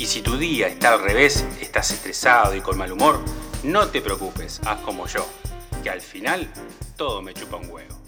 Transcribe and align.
Y 0.00 0.06
si 0.06 0.22
tu 0.22 0.38
día 0.38 0.66
está 0.66 0.94
al 0.94 1.02
revés, 1.02 1.46
estás 1.60 1.90
estresado 1.90 2.56
y 2.56 2.62
con 2.62 2.78
mal 2.78 2.90
humor, 2.90 3.20
no 3.62 3.86
te 3.88 4.00
preocupes, 4.00 4.58
haz 4.64 4.80
como 4.80 5.06
yo, 5.06 5.26
que 5.82 5.90
al 5.90 6.00
final 6.00 6.50
todo 6.96 7.20
me 7.20 7.34
chupa 7.34 7.58
un 7.58 7.68
huevo. 7.68 8.00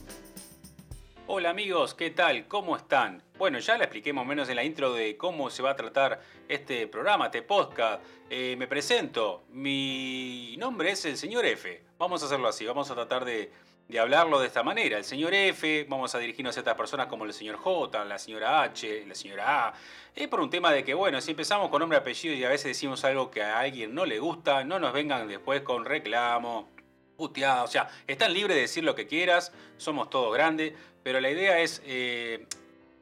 Hola 1.26 1.50
amigos, 1.50 1.92
¿qué 1.92 2.08
tal? 2.08 2.48
¿Cómo 2.48 2.78
están? 2.78 3.22
Bueno, 3.36 3.58
ya 3.58 3.76
le 3.76 3.84
expliqué 3.84 4.14
más 4.14 4.22
o 4.22 4.24
menos 4.24 4.48
en 4.48 4.56
la 4.56 4.64
intro 4.64 4.94
de 4.94 5.18
cómo 5.18 5.50
se 5.50 5.62
va 5.62 5.72
a 5.72 5.76
tratar 5.76 6.22
este 6.48 6.86
programa, 6.86 7.26
este 7.26 7.42
podcast. 7.42 8.02
Eh, 8.30 8.56
me 8.58 8.66
presento, 8.66 9.44
mi 9.50 10.56
nombre 10.56 10.92
es 10.92 11.04
el 11.04 11.18
señor 11.18 11.44
F. 11.44 11.82
Vamos 11.98 12.22
a 12.22 12.24
hacerlo 12.24 12.48
así, 12.48 12.64
vamos 12.64 12.90
a 12.90 12.94
tratar 12.94 13.26
de 13.26 13.52
de 13.92 14.00
hablarlo 14.00 14.40
de 14.40 14.46
esta 14.46 14.62
manera. 14.62 14.96
El 14.96 15.04
señor 15.04 15.34
F, 15.34 15.84
vamos 15.86 16.14
a 16.14 16.18
dirigirnos 16.18 16.56
a 16.56 16.60
estas 16.60 16.74
personas 16.74 17.08
como 17.08 17.26
el 17.26 17.34
señor 17.34 17.56
J, 17.56 18.04
la 18.06 18.18
señora 18.18 18.62
H, 18.62 19.04
la 19.06 19.14
señora 19.14 19.68
A. 19.68 19.74
Es 20.16 20.28
por 20.28 20.40
un 20.40 20.48
tema 20.48 20.72
de 20.72 20.82
que, 20.82 20.94
bueno, 20.94 21.20
si 21.20 21.32
empezamos 21.32 21.68
con 21.68 21.80
nombre 21.80 21.98
apellido 21.98 22.34
y 22.34 22.42
a 22.42 22.48
veces 22.48 22.68
decimos 22.68 23.04
algo 23.04 23.30
que 23.30 23.42
a 23.42 23.58
alguien 23.58 23.94
no 23.94 24.06
le 24.06 24.18
gusta, 24.18 24.64
no 24.64 24.78
nos 24.78 24.94
vengan 24.94 25.28
después 25.28 25.60
con 25.60 25.84
reclamo, 25.84 26.70
puteada. 27.18 27.64
O 27.64 27.66
sea, 27.66 27.90
están 28.06 28.32
libres 28.32 28.56
de 28.56 28.62
decir 28.62 28.82
lo 28.82 28.94
que 28.94 29.06
quieras, 29.06 29.52
somos 29.76 30.08
todos 30.08 30.32
grandes, 30.32 30.72
pero 31.02 31.20
la 31.20 31.28
idea 31.28 31.60
es 31.60 31.82
eh, 31.84 32.46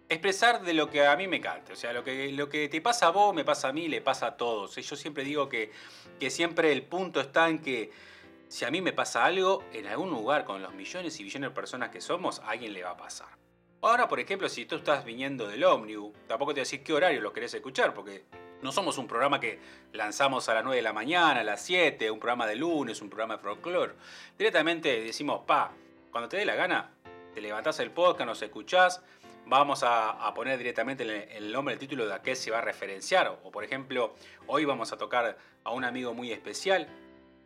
expresar 0.08 0.62
de 0.62 0.74
lo 0.74 0.90
que 0.90 1.06
a 1.06 1.14
mí 1.14 1.28
me 1.28 1.40
cante. 1.40 1.72
O 1.72 1.76
sea, 1.76 1.92
lo 1.92 2.02
que, 2.02 2.32
lo 2.32 2.48
que 2.48 2.68
te 2.68 2.80
pasa 2.80 3.06
a 3.06 3.10
vos, 3.10 3.32
me 3.32 3.44
pasa 3.44 3.68
a 3.68 3.72
mí, 3.72 3.86
le 3.86 4.00
pasa 4.00 4.26
a 4.26 4.36
todos. 4.36 4.74
Yo 4.74 4.96
siempre 4.96 5.22
digo 5.22 5.48
que, 5.48 5.70
que 6.18 6.30
siempre 6.30 6.72
el 6.72 6.82
punto 6.82 7.20
está 7.20 7.48
en 7.48 7.60
que 7.60 7.92
si 8.50 8.64
a 8.64 8.70
mí 8.72 8.80
me 8.80 8.92
pasa 8.92 9.24
algo, 9.24 9.62
en 9.72 9.86
algún 9.86 10.10
lugar 10.10 10.44
con 10.44 10.60
los 10.60 10.74
millones 10.74 11.20
y 11.20 11.22
billones 11.22 11.50
de 11.50 11.54
personas 11.54 11.90
que 11.90 12.00
somos, 12.00 12.40
a 12.40 12.50
alguien 12.50 12.72
le 12.72 12.82
va 12.82 12.90
a 12.90 12.96
pasar. 12.96 13.28
Ahora, 13.80 14.08
por 14.08 14.18
ejemplo, 14.18 14.48
si 14.48 14.66
tú 14.66 14.74
estás 14.74 15.04
viniendo 15.04 15.46
del 15.46 15.62
ómnibus, 15.62 16.12
tampoco 16.26 16.50
te 16.50 16.54
voy 16.54 16.62
a 16.62 16.66
decir 16.66 16.82
qué 16.82 16.92
horario 16.92 17.20
lo 17.20 17.32
querés 17.32 17.54
escuchar, 17.54 17.94
porque 17.94 18.24
no 18.60 18.72
somos 18.72 18.98
un 18.98 19.06
programa 19.06 19.38
que 19.38 19.60
lanzamos 19.92 20.48
a 20.48 20.54
las 20.54 20.64
9 20.64 20.76
de 20.78 20.82
la 20.82 20.92
mañana, 20.92 21.40
a 21.40 21.44
las 21.44 21.62
7, 21.62 22.10
un 22.10 22.18
programa 22.18 22.44
de 22.44 22.56
lunes, 22.56 23.00
un 23.00 23.08
programa 23.08 23.36
de 23.36 23.42
folclore. 23.42 23.92
Directamente 24.36 25.00
decimos, 25.00 25.42
pa, 25.46 25.70
cuando 26.10 26.28
te 26.28 26.36
dé 26.36 26.44
la 26.44 26.56
gana, 26.56 26.90
te 27.32 27.40
levantás 27.40 27.78
el 27.78 27.92
podcast, 27.92 28.26
nos 28.26 28.42
escuchás, 28.42 29.00
vamos 29.46 29.84
a, 29.84 30.34
poner 30.34 30.58
directamente 30.58 31.04
el, 31.04 31.10
el, 31.10 31.52
nombre, 31.52 31.74
el 31.74 31.78
título 31.78 32.04
de 32.04 32.14
a 32.14 32.20
qué 32.20 32.34
se 32.34 32.50
va 32.50 32.58
a 32.58 32.62
referenciar. 32.62 33.28
O 33.44 33.52
por 33.52 33.62
ejemplo, 33.62 34.12
hoy 34.48 34.64
vamos 34.64 34.92
a 34.92 34.98
tocar 34.98 35.38
a 35.62 35.70
un 35.70 35.84
amigo 35.84 36.14
muy 36.14 36.32
especial, 36.32 36.88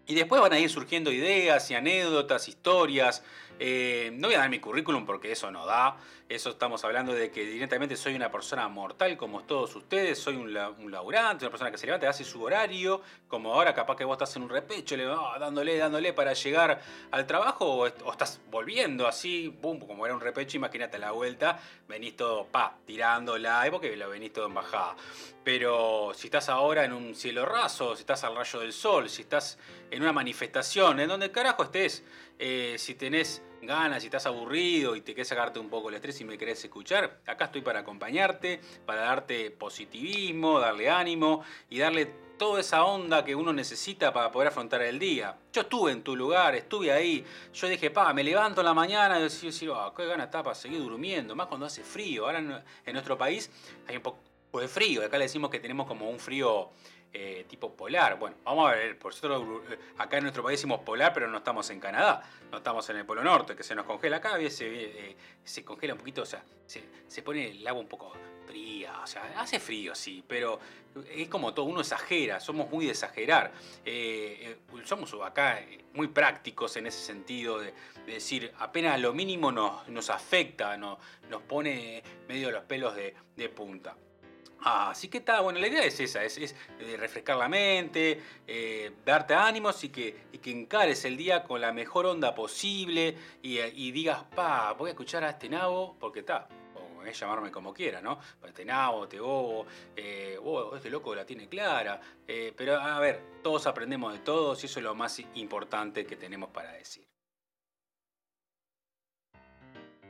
y 0.07 0.15
después 0.15 0.41
van 0.41 0.53
a 0.53 0.59
ir 0.59 0.69
surgiendo 0.71 1.11
ideas 1.11 1.71
y 1.71 1.75
anécdotas, 1.75 2.49
historias. 2.49 3.23
Eh, 3.59 4.11
no 4.15 4.29
voy 4.29 4.35
a 4.35 4.41
dar 4.41 4.51
mi 4.51 4.59
currículum 4.59 5.07
porque 5.07 5.33
eso 5.33 5.51
no 5.51 5.65
da. 5.67 5.97
Eso 6.27 6.51
estamos 6.51 6.83
hablando 6.85 7.13
de 7.13 7.31
que 7.31 7.45
directamente 7.45 7.97
soy 7.97 8.15
una 8.15 8.31
persona 8.31 8.67
mortal 8.69 9.17
como 9.17 9.43
todos 9.45 9.77
ustedes. 9.77 10.19
Soy 10.19 10.37
un, 10.37 10.55
laburante, 10.55 11.45
una 11.45 11.51
persona 11.51 11.71
que 11.71 11.77
se 11.77 11.87
levanta, 11.87 12.09
hace 12.09 12.25
su 12.25 12.43
horario. 12.43 13.03
Como 13.29 13.53
ahora 13.53 13.75
capaz 13.75 13.97
que 13.97 14.05
vos 14.05 14.15
estás 14.15 14.35
en 14.37 14.43
un 14.43 14.49
repecho, 14.49 14.97
va 14.97 15.39
dándole, 15.39 15.77
dándole 15.77 16.13
para 16.15 16.33
llegar 16.33 16.81
al 17.11 17.27
trabajo. 17.27 17.67
O, 17.77 17.87
estás 17.87 18.41
volviendo 18.51 19.07
así, 19.07 19.49
boom, 19.49 19.81
como 19.81 20.07
era 20.07 20.15
un 20.15 20.21
repecho, 20.21 20.57
imagínate 20.57 20.99
la 20.99 21.13
vuelta. 21.13 21.61
Venís 21.87 22.17
todo, 22.17 22.47
pa, 22.47 22.79
tirándola. 22.87 23.67
Porque 23.71 23.95
lo 23.95 24.09
venís 24.09 24.33
todo 24.33 24.47
en 24.47 24.55
bajada. 24.55 24.97
Pero 25.45 26.13
si 26.15 26.29
estás 26.29 26.49
ahora 26.49 26.87
en 26.87 26.95
un 26.95 27.15
cielo 27.15 27.45
raso, 27.45 27.95
si 27.95 28.01
estás 28.01 28.25
al 28.25 28.35
rayo 28.35 28.61
del 28.61 28.73
sol, 28.73 29.11
si 29.11 29.23
estás 29.23 29.59
en 29.95 30.03
una 30.03 30.13
manifestación, 30.13 30.99
en 30.99 31.09
donde 31.09 31.31
carajo 31.31 31.63
estés, 31.63 32.03
eh, 32.41 32.75
si 32.79 32.97
tenés 32.97 33.43
ganas, 33.63 34.03
si 34.03 34.09
estás 34.09 34.27
aburrido 34.27 34.97
y 34.97 35.03
te 35.03 35.15
querés 35.15 35.29
sacarte 35.29 35.61
un 35.61 35.71
poco 35.71 35.89
el 35.89 35.95
estrés 35.95 36.21
y 36.21 36.25
me 36.25 36.37
querés 36.37 36.65
escuchar, 36.65 37.21
acá 37.27 37.45
estoy 37.45 37.61
para 37.61 37.81
acompañarte, 37.81 38.61
para 38.85 39.03
darte 39.03 39.53
positivismo, 39.53 40.59
darle 40.59 40.91
ánimo 40.91 41.45
y 41.71 41.79
darle 41.79 42.07
toda 42.37 42.61
esa 42.61 42.85
onda 42.85 43.25
que 43.25 43.37
uno 43.37 43.53
necesita 43.53 44.13
para 44.13 44.33
poder 44.33 44.49
afrontar 44.49 44.83
el 44.83 44.99
día. 44.99 45.39
Yo 45.53 45.61
estuve 45.61 45.93
en 45.93 46.03
tu 46.03 46.17
lugar, 46.17 46.57
estuve 46.57 46.91
ahí, 46.91 47.25
yo 47.53 47.69
dije, 47.69 47.93
pa, 47.93 48.13
me 48.13 48.25
levanto 48.25 48.63
en 48.63 48.65
la 48.65 48.75
mañana 48.75 49.21
y 49.21 49.69
oh, 49.69 49.95
qué 49.97 50.07
gana 50.07 50.25
está 50.25 50.43
para 50.43 50.57
seguir 50.57 50.81
durmiendo, 50.81 51.37
más 51.37 51.47
cuando 51.47 51.67
hace 51.67 51.85
frío. 51.85 52.27
Ahora 52.27 52.41
en 52.41 52.93
nuestro 52.93 53.17
país 53.17 53.49
hay 53.87 53.99
un 53.99 54.03
poco 54.03 54.19
de 54.61 54.67
frío. 54.67 55.05
Acá 55.05 55.19
le 55.19 55.27
decimos 55.27 55.51
que 55.51 55.61
tenemos 55.61 55.87
como 55.87 56.11
un 56.11 56.19
frío 56.19 56.71
eh, 57.17 57.45
tipo 57.49 57.73
polar. 57.77 58.19
Bueno, 58.19 58.39
vamos 58.43 58.69
a 58.69 58.75
ver, 58.75 58.99
por 58.99 59.15
cierto, 59.15 59.63
eh, 59.71 59.79
acá 59.99 60.17
en 60.17 60.25
nuestro 60.25 60.43
país 60.43 60.59
decimos 60.59 60.81
polar, 60.81 61.13
pero 61.15 61.29
no 61.29 61.39
estamos 61.39 61.71
en 61.71 61.79
Canadá, 61.79 62.29
no 62.51 62.59
estamos 62.59 62.91
en 62.91 62.97
el 62.97 63.07
Polo 63.07 63.23
Norte, 63.23 63.55
que 63.55 63.63
se 63.63 63.73
nos 63.77 63.87
congela 63.87 64.17
acá, 64.17 64.37
se, 64.51 65.11
eh, 65.11 65.17
se 65.45 65.65
congela 65.65 65.95
un 65.95 66.01
poquito, 66.01 66.23
o 66.23 66.27
sea, 66.27 66.43
se, 66.67 67.23
pone 67.23 67.53
el 67.53 67.65
agua 67.69 67.81
un 67.81 67.87
poco 67.87 68.13
fría, 68.49 68.99
o 69.01 69.07
sea, 69.07 69.33
hace 69.41 69.61
frío, 69.61 69.95
sí, 69.95 70.25
pero 70.27 70.59
es 71.09 71.29
como 71.29 71.55
todo, 71.55 71.67
uno 71.67 71.83
exagera, 71.83 72.41
somos 72.41 72.69
muy 72.69 72.87
de 72.87 72.91
exagerar. 72.91 73.53
somos 74.85 75.15
acá 75.25 75.65
muy 75.93 76.09
prácticos 76.09 76.77
en 76.77 76.89
ese 76.89 76.99
sentido 76.99 77.61
de, 77.61 77.73
decir, 78.07 78.53
apenas 78.59 79.01
lo 79.01 79.13
mínimo 79.15 79.53
nos, 79.53 79.87
nos 79.87 80.11
afecta, 80.11 80.77
nos, 80.77 80.99
nos 81.31 81.43
pone 81.43 82.03
medio 82.27 82.51
los 82.51 82.65
pelos 82.65 82.97
de 82.97 83.49
punta. 83.51 83.97
Ah, 84.67 84.89
así 84.91 85.09
que 85.09 85.19
está, 85.19 85.43
bueno, 85.43 85.59
la 85.59 85.69
idea 85.69 85.85
es 85.85 86.01
esa, 86.01 86.25
es, 86.25 86.39
eh, 86.39 86.97
refrescar 86.99 87.37
la 87.37 87.51
mente, 87.51 88.19
eh, 88.47 88.93
darte 89.05 89.35
ánimos 89.35 89.85
y 89.85 89.91
que, 89.91 90.25
que 90.41 90.51
encares 90.51 91.05
el 91.05 91.19
día 91.19 91.45
con 91.45 91.61
la 91.61 91.71
mejor 91.71 92.07
onda 92.07 92.35
posible 92.35 93.15
y, 93.43 93.93
digas, 93.93 94.25
pa, 94.35 94.73
voy 94.73 94.89
a 94.89 94.93
escuchar 94.93 95.23
a 95.23 95.31
este 95.31 95.51
nabo 95.51 95.97
porque 96.01 96.21
está, 96.21 96.49
o 96.75 97.05
es 97.05 97.21
llamarme 97.21 97.51
como 97.51 97.75
quiera, 97.75 98.01
¿no? 98.01 98.19
Este 98.43 98.65
nabo, 98.65 99.07
te 99.07 99.19
gobo, 99.19 99.67
eh, 99.95 100.39
oh, 100.43 100.75
este 100.75 100.89
loco 100.89 101.15
la 101.15 101.27
tiene 101.27 101.47
clara, 101.47 102.01
pero 102.57 102.81
a 102.81 102.99
ver, 103.01 103.21
todos 103.43 103.67
aprendemos 103.67 104.15
de 104.15 104.21
todos 104.21 104.63
y 104.63 104.67
eso 104.67 104.81
es 104.81 104.85
lo 104.85 104.95
más 104.95 105.21
importante 105.35 106.07
que 106.07 106.17
tenemos 106.17 106.49
para 106.49 106.73
decir. 106.73 107.07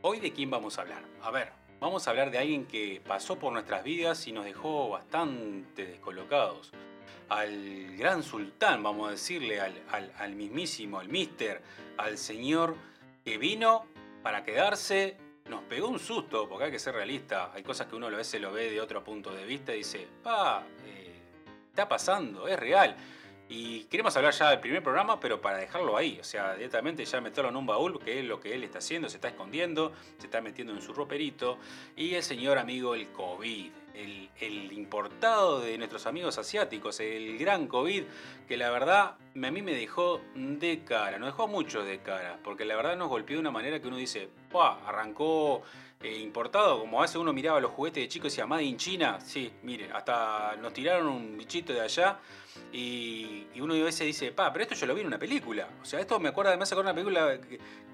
Hoy 0.02 0.20
de 0.20 0.32
quién 0.32 0.48
vamos 0.48 0.78
a 0.78 0.82
hablar. 0.82 1.02
A 1.22 1.32
ver, 1.32 1.63
Vamos 1.84 2.08
a 2.08 2.12
hablar 2.12 2.30
de 2.30 2.38
alguien 2.38 2.64
que 2.64 3.02
pasó 3.06 3.38
por 3.38 3.52
nuestras 3.52 3.84
vidas 3.84 4.26
y 4.26 4.32
nos 4.32 4.46
dejó 4.46 4.88
bastante 4.88 5.84
descolocados. 5.84 6.72
Al 7.28 7.94
gran 7.98 8.22
sultán, 8.22 8.82
vamos 8.82 9.08
a 9.08 9.10
decirle, 9.10 9.60
al, 9.60 10.34
mismísimo, 10.34 10.98
al 10.98 11.10
mister, 11.10 11.60
al 11.98 12.16
señor 12.16 12.74
que 13.22 13.36
vino 13.36 13.84
para 14.22 14.42
quedarse, 14.44 15.18
nos 15.50 15.60
pegó 15.64 15.88
un 15.88 15.98
susto, 15.98 16.48
porque 16.48 16.64
hay 16.64 16.70
que 16.70 16.78
ser 16.78 16.94
realista. 16.94 17.52
Hay 17.52 17.62
cosas 17.62 17.86
que 17.86 17.96
uno 17.96 18.06
a 18.06 18.10
veces 18.10 18.40
lo 18.40 18.50
ve 18.50 18.70
de 18.70 18.80
otro 18.80 19.04
punto 19.04 19.30
de 19.34 19.44
vista 19.44 19.74
y 19.74 19.78
dice, 19.78 20.08
pa, 20.22 20.64
eh, 20.86 21.20
está 21.68 21.86
pasando, 21.86 22.48
es 22.48 22.58
real. 22.58 22.96
Y 23.48 23.84
queremos 23.84 24.16
hablar 24.16 24.32
ya 24.32 24.50
del 24.50 24.60
primer 24.60 24.82
programa, 24.82 25.20
pero 25.20 25.40
para 25.40 25.58
dejarlo 25.58 25.96
ahí, 25.96 26.18
o 26.20 26.24
sea, 26.24 26.54
directamente 26.54 27.04
ya 27.04 27.20
meterlo 27.20 27.50
en 27.50 27.56
un 27.56 27.66
baúl, 27.66 28.00
que 28.02 28.20
es 28.20 28.24
lo 28.24 28.40
que 28.40 28.54
él 28.54 28.64
está 28.64 28.78
haciendo, 28.78 29.08
se 29.08 29.18
está 29.18 29.28
escondiendo, 29.28 29.92
se 30.18 30.26
está 30.26 30.40
metiendo 30.40 30.72
en 30.72 30.80
su 30.80 30.94
roperito. 30.94 31.58
Y 31.94 32.14
el 32.14 32.22
señor 32.22 32.56
amigo, 32.56 32.94
el 32.94 33.08
COVID, 33.08 33.70
el, 33.94 34.72
importado 34.72 35.60
de 35.60 35.78
nuestros 35.78 36.06
amigos 36.06 36.38
asiáticos, 36.38 37.00
el 37.00 37.38
gran 37.38 37.66
COVID, 37.66 38.04
que 38.46 38.56
la 38.56 38.70
verdad 38.70 39.16
a 39.34 39.50
mí 39.50 39.62
me 39.62 39.74
dejó 39.74 40.20
de 40.34 40.84
cara, 40.84 41.18
nos 41.18 41.28
dejó 41.28 41.48
mucho 41.48 41.84
de 41.84 42.00
cara, 42.00 42.38
porque 42.42 42.64
la 42.64 42.76
verdad 42.76 42.96
nos 42.96 43.08
golpeó 43.08 43.36
de 43.36 43.40
una 43.40 43.50
manera 43.50 43.80
que 43.80 43.88
uno 43.88 43.96
dice, 43.96 44.28
¡pah! 44.50 44.78
Arrancó 44.86 45.62
eh, 46.00 46.18
importado, 46.18 46.80
como 46.80 47.02
hace 47.02 47.18
uno 47.18 47.32
miraba 47.32 47.60
los 47.60 47.70
juguetes 47.70 48.02
de 48.02 48.08
chicos 48.08 48.26
y 48.26 48.30
decía, 48.30 48.46
Made 48.46 48.64
in 48.64 48.76
China, 48.76 49.20
sí, 49.20 49.50
mire, 49.62 49.90
hasta 49.92 50.54
nos 50.60 50.72
tiraron 50.72 51.06
un 51.06 51.38
bichito 51.38 51.72
de 51.72 51.80
allá 51.80 52.18
y, 52.72 53.46
uno 53.60 53.74
a 53.74 53.78
veces 53.78 54.06
dice, 54.06 54.32
pa, 54.32 54.52
pero 54.52 54.64
esto 54.64 54.74
yo 54.74 54.86
lo 54.86 54.94
vi 54.94 55.00
en 55.00 55.06
una 55.06 55.18
película. 55.18 55.68
O 55.80 55.84
sea, 55.84 56.00
esto 56.00 56.18
me 56.20 56.28
acuerda, 56.28 56.50
además 56.50 56.68
de 56.68 56.76
una 56.76 56.92
película 56.92 57.40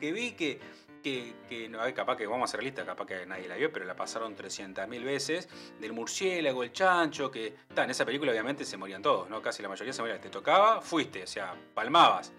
que, 0.00 0.12
vi 0.12 0.32
que, 0.32 0.58
que, 1.02 1.34
que 1.48 1.68
no, 1.68 1.80
capaz 1.94 2.16
que 2.16 2.26
vamos 2.26 2.50
a 2.50 2.52
ser 2.52 2.62
listas, 2.62 2.84
capaz 2.84 3.06
que 3.06 3.26
nadie 3.26 3.48
la 3.48 3.56
vio, 3.56 3.72
pero 3.72 3.84
la 3.84 3.96
pasaron 3.96 4.36
300.000 4.36 5.04
veces, 5.04 5.48
del 5.80 5.92
murciélago, 5.92 6.62
el 6.62 6.72
chancho, 6.72 7.30
que 7.30 7.54
está, 7.68 7.84
en 7.84 7.90
esa 7.90 8.04
película 8.04 8.32
obviamente 8.32 8.64
se 8.64 8.76
morían 8.76 9.02
todos, 9.02 9.28
¿no? 9.28 9.40
Casi 9.42 9.62
la 9.62 9.68
mayoría 9.68 9.92
se 9.92 10.02
morían. 10.02 10.20
Te 10.20 10.30
tocaba, 10.30 10.80
fuiste, 10.80 11.22
o 11.22 11.26
sea, 11.26 11.54
palmabas. 11.74 12.32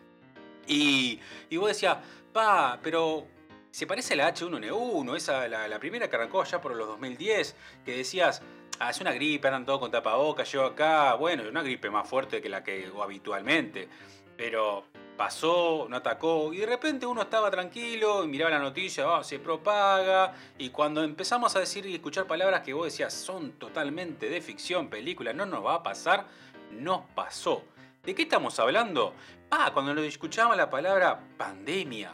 Y, 0.67 1.19
y 1.49 1.57
vos 1.57 1.69
decías, 1.69 1.97
pa, 2.31 2.79
pero 2.81 3.27
se 3.71 3.87
parece 3.87 4.13
a 4.13 4.17
la 4.17 4.33
H1N1, 4.33 5.15
esa, 5.15 5.47
la, 5.47 5.79
primera 5.79 6.09
que 6.09 6.15
arrancó 6.15 6.41
allá 6.41 6.59
por 6.59 6.75
los 6.75 6.87
2010, 6.87 7.55
que 7.85 7.97
decías, 7.97 8.41
ah, 8.79 8.89
es 8.89 8.99
una 8.99 9.13
gripe, 9.13 9.47
andan 9.47 9.65
todos 9.65 9.79
con 9.79 9.91
tapabocas, 9.91 10.51
llego 10.51 10.65
acá, 10.65 11.15
bueno, 11.15 11.43
es 11.43 11.49
una 11.49 11.63
gripe 11.63 11.89
más 11.89 12.07
fuerte 12.07 12.41
que 12.41 12.49
la 12.49 12.63
que 12.63 12.91
habitualmente, 13.01 13.87
pero 14.35 14.85
pasó, 15.17 15.87
no 15.89 15.97
atacó, 15.97 16.53
y 16.53 16.57
de 16.57 16.65
repente 16.65 17.05
uno 17.05 17.21
estaba 17.21 17.51
tranquilo 17.51 18.23
y 18.23 18.27
miraba 18.27 18.51
la 18.51 18.59
noticia, 18.59 19.07
oh, 19.07 19.23
se 19.23 19.39
propaga, 19.39 20.33
y 20.57 20.69
cuando 20.69 21.03
empezamos 21.03 21.55
a 21.55 21.59
decir 21.59 21.85
y 21.85 21.95
escuchar 21.95 22.25
palabras 22.25 22.61
que 22.61 22.73
vos 22.73 22.85
decías 22.85 23.13
son 23.13 23.53
totalmente 23.53 24.29
de 24.29 24.41
ficción, 24.41 24.89
película, 24.89 25.33
no 25.33 25.45
nos 25.45 25.65
va 25.65 25.75
a 25.75 25.83
pasar, 25.83 26.25
nos 26.71 27.01
pasó. 27.15 27.63
¿De 28.03 28.15
qué 28.15 28.23
estamos 28.23 28.59
hablando? 28.59 29.13
Ah, 29.51 29.69
cuando 29.73 29.93
nos 29.93 30.05
escuchaba 30.05 30.55
la 30.55 30.69
palabra 30.69 31.19
pandemia, 31.37 32.13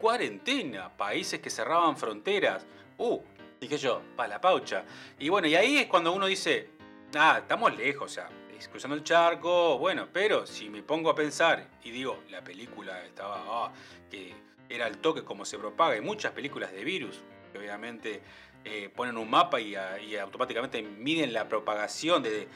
cuarentena, 0.00 0.96
países 0.96 1.40
que 1.40 1.50
cerraban 1.50 1.96
fronteras, 1.96 2.66
uh, 2.98 3.20
dije 3.60 3.78
yo, 3.78 4.02
pa' 4.16 4.28
la 4.28 4.40
paucha. 4.40 4.84
Y 5.18 5.28
bueno, 5.28 5.48
y 5.48 5.56
ahí 5.56 5.78
es 5.78 5.86
cuando 5.86 6.12
uno 6.12 6.26
dice, 6.26 6.70
ah, 7.16 7.38
estamos 7.40 7.76
lejos, 7.76 8.12
o 8.12 8.14
sea, 8.14 8.28
cruzando 8.66 8.96
el 8.96 9.04
charco, 9.04 9.78
bueno, 9.78 10.08
pero 10.12 10.46
si 10.46 10.68
me 10.68 10.82
pongo 10.82 11.10
a 11.10 11.14
pensar 11.14 11.68
y 11.84 11.92
digo, 11.92 12.24
la 12.30 12.42
película 12.42 13.04
estaba, 13.04 13.44
ah, 13.46 13.72
que 14.10 14.34
era 14.68 14.88
el 14.88 14.98
toque 14.98 15.22
como 15.22 15.44
se 15.44 15.58
propaga, 15.58 15.94
hay 15.94 16.00
muchas 16.00 16.32
películas 16.32 16.72
de 16.72 16.82
virus, 16.82 17.20
que 17.52 17.58
obviamente 17.58 18.22
eh, 18.64 18.90
ponen 18.94 19.16
un 19.16 19.30
mapa 19.30 19.60
y, 19.60 19.76
automáticamente 20.16 20.82
miden 20.82 21.32
la 21.32 21.48
propagación 21.48 22.22
de, 22.22 22.48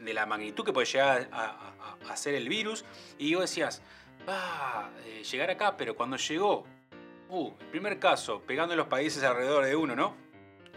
la 0.00 0.26
magnitud 0.26 0.64
que 0.64 0.72
puede 0.72 0.86
llegar 0.86 1.28
a, 1.30 1.74
hacer 2.10 2.34
el 2.34 2.48
virus, 2.48 2.84
y 3.18 3.34
vos 3.34 3.42
decías, 3.42 3.82
va 4.28 4.90
eh, 5.04 5.22
llegar 5.22 5.50
acá, 5.50 5.76
pero 5.76 5.94
cuando 5.94 6.16
llegó, 6.16 6.64
uh, 7.28 7.52
el 7.60 7.66
primer 7.66 7.98
caso, 7.98 8.42
pegando 8.42 8.74
en 8.74 8.78
los 8.78 8.88
países 8.88 9.22
alrededor 9.22 9.64
de 9.64 9.76
uno, 9.76 9.94
¿no? 9.94 10.27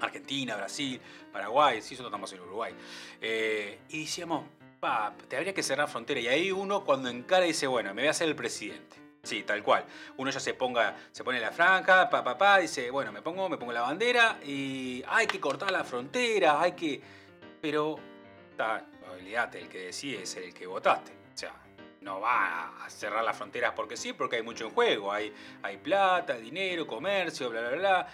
Argentina, 0.06 0.56
Brasil, 0.56 1.00
Paraguay, 1.32 1.82
sí, 1.82 1.94
nosotros 1.94 2.10
estamos 2.10 2.34
en 2.34 2.42
Uruguay. 2.42 2.74
Eh, 3.22 3.80
y 3.90 4.02
decíamos, 4.02 4.46
pa, 4.80 5.14
te 5.28 5.38
habría 5.38 5.54
que 5.54 5.64
cerrar 5.64 5.88
frontera. 5.88 6.20
Y 6.20 6.28
ahí 6.28 6.52
uno 6.52 6.84
cuando 6.84 7.10
encara 7.10 7.46
dice, 7.46 7.68
bueno, 7.68 7.94
me 7.94 8.02
voy 8.02 8.08
a 8.08 8.12
hacer 8.12 8.28
el 8.28 8.36
presidente. 8.36 8.98
Sí, 9.24 9.44
tal 9.44 9.64
cual. 9.64 9.86
Uno 10.18 10.32
ya 10.32 10.40
se 10.40 10.56
ponga, 10.56 10.96
se 11.12 11.24
pone 11.24 11.40
la 11.40 11.52
franja, 11.52 12.10
pa, 12.10 12.24
pa, 12.24 12.38
pa, 12.38 12.58
dice, 12.58 12.90
bueno, 12.90 13.12
me 13.12 13.22
pongo, 13.22 13.48
me 13.50 13.58
pongo 13.58 13.72
la 13.72 13.82
bandera 13.82 14.40
y 14.44 15.04
hay 15.08 15.28
que 15.28 15.40
cortar 15.40 15.72
la 15.72 15.84
frontera, 15.84 16.60
hay 16.60 16.72
que. 16.72 17.00
Pero, 17.62 17.98
ta, 18.58 18.84
olvídate, 19.14 19.60
el 19.60 19.70
que 19.70 19.86
decide 19.86 20.24
es 20.24 20.36
el 20.38 20.54
que 20.54 20.66
votaste. 20.66 21.12
O 21.12 21.38
sea, 21.38 21.54
no 22.02 22.20
va 22.20 22.84
a 22.84 22.90
cerrar 22.90 23.24
las 23.24 23.38
fronteras 23.38 23.74
porque 23.76 23.96
sí, 23.96 24.14
porque 24.14 24.38
hay 24.38 24.42
mucho 24.42 24.66
en 24.66 24.72
juego. 24.72 25.12
Hay, 25.12 25.32
hay 25.62 25.78
plata, 25.78 26.36
dinero, 26.36 26.88
comercio, 26.88 27.52
bla, 27.52 27.62
bla, 27.62 27.78
bla. 27.78 28.08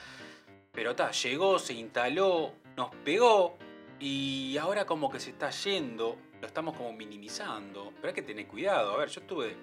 Pero 0.77 0.95
ta, 0.95 1.09
llegó, 1.09 1.57
se 1.57 1.73
instaló, 1.73 2.53
nos 2.75 2.93
pegó 3.03 3.57
y 3.99 4.55
ahora 4.57 4.85
como 4.85 5.09
que 5.09 5.19
se 5.19 5.31
está 5.31 5.49
yendo, 5.49 6.15
lo 6.39 6.45
estamos 6.45 6.77
como 6.77 6.93
minimizando. 6.93 7.93
Pero 7.95 8.09
hay 8.09 8.13
que 8.13 8.21
tener 8.21 8.45
cuidado. 8.45 8.93
A 8.93 8.97
ver, 8.97 9.09
yo 9.09 9.21
estuve 9.21 9.55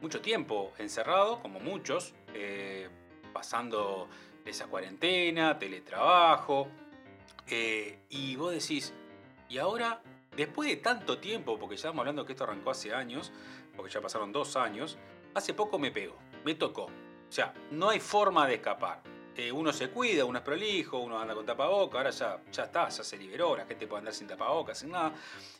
mucho 0.00 0.22
tiempo 0.22 0.72
encerrado, 0.78 1.42
como 1.42 1.60
muchos, 1.60 2.14
eh, 2.32 2.88
pasando 3.34 4.08
esa 4.46 4.66
cuarentena, 4.66 5.58
teletrabajo. 5.58 6.68
Eh, 7.48 7.98
y 8.08 8.36
vos 8.36 8.54
decís, 8.54 8.94
y 9.50 9.58
ahora, 9.58 10.00
después 10.34 10.70
de 10.70 10.76
tanto 10.76 11.18
tiempo, 11.18 11.58
porque 11.58 11.76
ya 11.76 11.80
estamos 11.80 11.98
hablando 11.98 12.24
que 12.24 12.32
esto 12.32 12.44
arrancó 12.44 12.70
hace 12.70 12.94
años, 12.94 13.30
porque 13.76 13.92
ya 13.92 14.00
pasaron 14.00 14.32
dos 14.32 14.56
años, 14.56 14.96
hace 15.34 15.52
poco 15.52 15.78
me 15.78 15.90
pegó, 15.90 16.16
me 16.46 16.54
tocó. 16.54 16.84
O 16.84 16.90
sea, 17.28 17.52
no 17.70 17.90
hay 17.90 18.00
forma 18.00 18.46
de 18.46 18.54
escapar. 18.54 19.11
Uno 19.54 19.72
se 19.72 19.88
cuida, 19.88 20.24
uno 20.24 20.38
es 20.38 20.44
prolijo, 20.44 20.98
uno 20.98 21.18
anda 21.18 21.34
con 21.34 21.46
tapabocas, 21.46 21.96
ahora 21.96 22.10
ya, 22.10 22.52
ya 22.52 22.64
está, 22.64 22.88
ya 22.88 23.02
se 23.02 23.16
liberó, 23.16 23.56
la 23.56 23.64
gente 23.64 23.86
puede 23.86 24.00
andar 24.00 24.14
sin 24.14 24.26
tapabocas, 24.26 24.78
sin 24.78 24.90
nada. 24.90 25.14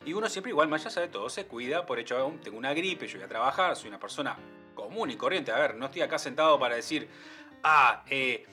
Y 0.05 0.13
uno 0.13 0.29
siempre 0.29 0.51
igual, 0.51 0.67
más 0.67 0.85
allá 0.85 1.01
de 1.01 1.07
todo, 1.07 1.29
se 1.29 1.45
cuida, 1.47 1.85
por 1.85 1.97
hecho 1.99 2.33
tengo 2.43 2.57
una 2.57 2.73
gripe, 2.73 3.07
yo 3.07 3.17
voy 3.17 3.25
a 3.25 3.27
trabajar, 3.27 3.75
soy 3.75 3.89
una 3.89 3.99
persona 3.99 4.37
común 4.75 5.09
y 5.09 5.15
corriente. 5.15 5.51
A 5.51 5.57
ver, 5.57 5.75
no 5.75 5.87
estoy 5.87 6.01
acá 6.01 6.19
sentado 6.19 6.59
para 6.59 6.75
decir, 6.75 7.07
ah, 7.63 8.03
eh, 8.09 8.45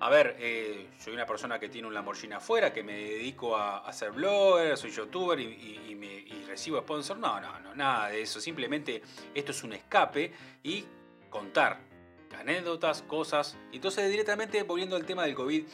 a 0.00 0.10
ver, 0.10 0.36
eh, 0.38 0.90
soy 0.98 1.14
una 1.14 1.24
persona 1.24 1.58
que 1.58 1.68
tiene 1.68 1.88
un 1.88 1.94
Lamborghini 1.94 2.34
afuera, 2.34 2.72
que 2.72 2.82
me 2.82 2.96
dedico 2.96 3.56
a, 3.56 3.78
a 3.78 3.92
ser 3.92 4.10
blogger, 4.12 4.76
soy 4.76 4.90
youtuber 4.90 5.40
y, 5.40 5.44
y 5.44 6.44
recibo 6.46 6.80
sponsor. 6.80 7.18
No, 7.18 7.40
no, 7.40 7.60
no, 7.60 7.74
nada 7.74 8.08
de 8.08 8.22
eso. 8.22 8.40
Simplemente 8.40 9.02
esto 9.34 9.52
es 9.52 9.62
un 9.62 9.72
escape 9.72 10.32
y 10.62 10.84
contar 11.30 11.78
anécdotas, 12.36 13.02
cosas. 13.02 13.56
Entonces, 13.72 14.08
directamente 14.10 14.62
volviendo 14.62 14.96
al 14.96 15.04
tema 15.04 15.24
del 15.24 15.34
COVID, 15.34 15.64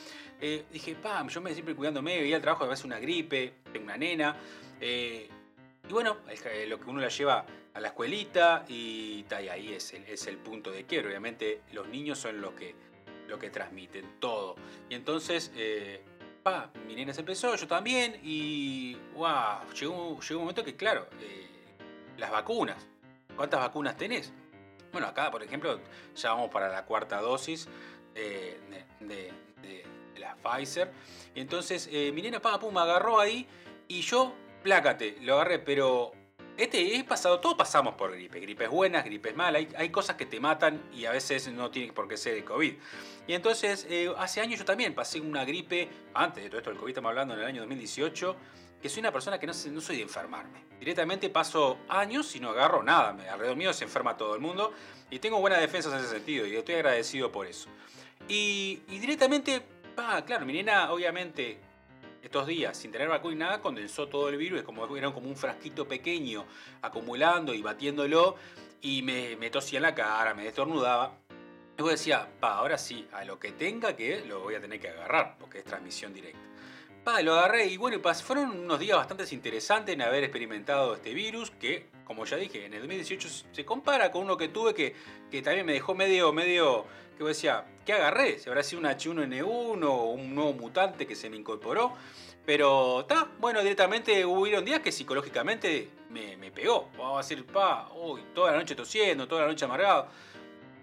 eh, 0.40 0.64
dije, 0.72 0.94
pam, 0.94 1.28
yo 1.28 1.40
me 1.40 1.52
siempre 1.52 1.74
cuidándome, 1.74 2.20
veía 2.20 2.36
el 2.36 2.42
trabajo, 2.42 2.64
a 2.64 2.68
veces 2.68 2.84
una 2.84 2.98
gripe, 2.98 3.54
tengo 3.72 3.84
una 3.84 3.96
nena. 3.96 4.36
Eh, 4.80 5.28
y 5.88 5.92
bueno, 5.92 6.18
eh, 6.28 6.66
lo 6.66 6.80
que 6.80 6.90
uno 6.90 7.00
la 7.00 7.08
lleva 7.08 7.46
a 7.74 7.80
la 7.80 7.88
escuelita 7.88 8.64
y, 8.68 9.24
ahí 9.30 9.72
es 9.72 9.92
el, 9.94 10.04
es 10.04 10.26
el 10.26 10.38
punto 10.38 10.70
de 10.70 10.84
quiero. 10.84 11.08
Obviamente, 11.08 11.60
los 11.72 11.88
niños 11.88 12.18
son 12.18 12.40
los 12.40 12.54
que, 12.54 12.74
lo 13.28 13.38
que 13.38 13.50
transmiten 13.50 14.18
todo. 14.18 14.56
Y 14.88 14.94
entonces, 14.94 15.52
pa, 16.42 16.70
mi 16.86 16.94
nena 16.94 17.14
se 17.14 17.20
empezó, 17.20 17.54
yo 17.54 17.66
también, 17.66 18.18
y 18.22 18.96
wow, 19.14 19.70
llegó, 19.78 20.20
llegó 20.20 20.40
un 20.40 20.44
momento 20.44 20.64
que, 20.64 20.74
claro, 20.76 21.06
las 22.18 22.30
vacunas. 22.30 22.88
¿Cuántas 23.36 23.60
vacunas 23.60 23.96
tenés? 23.96 24.32
Bueno, 24.92 25.06
acá, 25.06 25.30
por 25.30 25.42
ejemplo, 25.42 25.80
ya 26.14 26.30
vamos 26.30 26.50
para 26.50 26.68
la 26.68 26.84
cuarta 26.84 27.20
dosis 27.20 27.66
eh, 28.14 28.60
de, 29.00 29.32
la 30.18 30.36
Pfizer. 30.36 30.92
Entonces, 31.34 31.88
eh, 31.90 32.12
mi 32.12 32.22
nena, 32.22 32.40
pa, 32.40 32.60
pum, 32.60 32.72
me 32.72 32.80
agarró 32.80 33.18
ahí 33.18 33.48
y 33.88 34.02
yo, 34.02 34.34
plácate, 34.62 35.16
lo 35.22 35.34
agarré, 35.34 35.58
pero 35.58 36.12
este 36.56 36.94
es 36.94 37.02
pasado, 37.04 37.40
todos 37.40 37.56
pasamos 37.56 37.94
por 37.94 38.12
gripe, 38.12 38.38
gripes 38.38 38.68
buenas, 38.68 39.04
gripes 39.04 39.34
malas, 39.34 39.60
hay, 39.60 39.68
hay, 39.76 39.88
cosas 39.88 40.16
que 40.16 40.26
te 40.26 40.38
matan 40.38 40.82
y 40.92 41.06
a 41.06 41.10
veces 41.10 41.48
no 41.48 41.70
tiene 41.70 41.92
por 41.92 42.06
qué 42.06 42.16
ser 42.16 42.36
el 42.36 42.44
COVID. 42.44 42.74
Y 43.26 43.32
entonces, 43.32 43.86
eh, 43.88 44.12
hace 44.18 44.40
años 44.42 44.58
yo 44.58 44.64
también 44.64 44.94
pasé 44.94 45.20
una 45.20 45.44
gripe, 45.44 45.88
antes 46.14 46.44
de 46.44 46.50
todo 46.50 46.58
esto 46.58 46.70
del 46.70 46.78
COVID, 46.78 46.90
estamos 46.90 47.08
hablando 47.08 47.34
en 47.34 47.40
el 47.40 47.46
año 47.46 47.60
2018, 47.62 48.36
que 48.82 48.88
soy 48.88 49.00
una 49.00 49.12
persona 49.12 49.38
que 49.38 49.46
no, 49.46 49.52
no 49.52 49.80
soy 49.80 49.96
de 49.96 50.02
enfermarme. 50.02 50.64
Directamente 50.80 51.30
paso 51.30 51.78
años 51.88 52.34
y 52.34 52.40
no 52.40 52.50
agarro 52.50 52.82
nada. 52.82 53.10
Alrededor 53.30 53.56
mío 53.56 53.72
se 53.72 53.84
enferma 53.84 54.16
todo 54.16 54.34
el 54.34 54.40
mundo 54.40 54.72
y 55.08 55.20
tengo 55.20 55.38
buenas 55.38 55.60
defensas 55.60 55.92
en 55.92 56.00
ese 56.00 56.08
sentido 56.08 56.46
y 56.46 56.56
estoy 56.56 56.74
agradecido 56.74 57.30
por 57.30 57.46
eso. 57.46 57.68
Y, 58.28 58.80
directamente, 58.88 59.62
claro, 60.26 60.44
mi 60.44 60.52
nena 60.52 60.90
obviamente 60.92 61.58
estos 62.22 62.46
días 62.46 62.76
sin 62.76 62.90
tener 62.90 63.08
vacuna 63.08 63.34
y 63.34 63.38
nada 63.38 63.60
condensó 63.60 64.08
todo 64.08 64.28
el 64.28 64.36
virus, 64.36 64.62
como, 64.62 64.96
era 64.96 65.12
como 65.12 65.28
un 65.28 65.36
frasquito 65.36 65.86
pequeño 65.86 66.44
acumulando 66.82 67.54
y 67.54 67.62
batiéndolo 67.62 68.36
y 68.80 69.02
me, 69.02 69.36
me 69.36 69.50
tosía 69.50 69.78
en 69.78 69.84
la 69.84 69.94
cara, 69.94 70.34
me 70.34 70.44
destornudaba. 70.44 71.18
Y 71.78 71.82
decía, 71.88 72.28
pa, 72.38 72.54
ahora 72.54 72.78
sí, 72.78 73.08
a 73.12 73.24
lo 73.24 73.38
que 73.38 73.52
tenga 73.52 73.96
que 73.96 74.24
lo 74.24 74.40
voy 74.40 74.54
a 74.54 74.60
tener 74.60 74.80
que 74.80 74.88
agarrar, 74.88 75.36
porque 75.38 75.58
es 75.60 75.64
transmisión 75.64 76.12
directa. 76.12 76.51
Lo 77.04 77.34
agarré 77.34 77.66
y 77.66 77.76
bueno, 77.76 77.98
fueron 78.14 78.50
unos 78.60 78.78
días 78.78 78.96
bastante 78.96 79.24
interesantes 79.34 79.92
en 79.92 80.02
haber 80.02 80.22
experimentado 80.22 80.94
este 80.94 81.12
virus 81.12 81.50
que, 81.50 81.88
como 82.04 82.24
ya 82.24 82.36
dije, 82.36 82.64
en 82.64 82.74
el 82.74 82.80
2018 82.80 83.28
se 83.52 83.64
compara 83.64 84.10
con 84.12 84.22
uno 84.22 84.36
que 84.36 84.48
tuve 84.48 84.72
que, 84.72 84.94
que 85.30 85.42
también 85.42 85.66
me 85.66 85.72
dejó 85.72 85.94
medio, 85.94 86.32
medio, 86.32 86.86
que 87.18 87.24
decía, 87.24 87.66
¿qué 87.84 87.92
agarré? 87.92 88.38
Si 88.38 88.48
habrá 88.48 88.62
sido 88.62 88.80
un 88.80 88.86
H1N1 88.86 89.84
o 89.84 90.12
un 90.12 90.34
nuevo 90.34 90.52
mutante 90.52 91.06
que 91.06 91.16
se 91.16 91.28
me 91.28 91.36
incorporó. 91.36 91.92
Pero 92.46 93.00
está, 93.00 93.28
bueno, 93.38 93.60
directamente 93.62 94.24
hubieron 94.24 94.64
días 94.64 94.80
que 94.80 94.90
psicológicamente 94.90 95.90
me, 96.08 96.36
me 96.36 96.50
pegó. 96.50 96.88
Vamos 96.96 97.14
a 97.14 97.28
decir, 97.28 97.44
pa, 97.44 97.90
uy, 97.94 98.22
toda 98.32 98.52
la 98.52 98.58
noche 98.58 98.74
tosiendo, 98.74 99.26
toda 99.28 99.42
la 99.42 99.48
noche 99.48 99.64
amargado. 99.64 100.06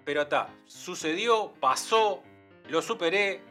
Pero 0.06 0.24
está, 0.24 0.50
sucedió, 0.66 1.54
pasó, 1.60 2.22
lo 2.68 2.82
superé. 2.82 3.42